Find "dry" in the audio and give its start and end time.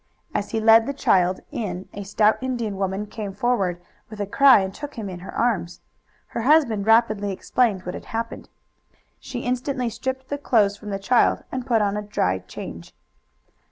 12.01-12.39